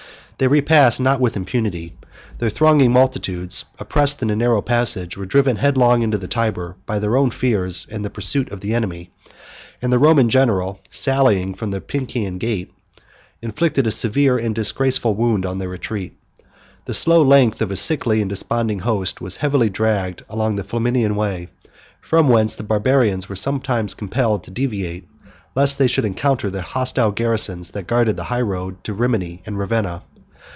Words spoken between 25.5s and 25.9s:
lest they